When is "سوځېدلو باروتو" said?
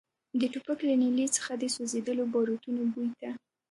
1.75-2.69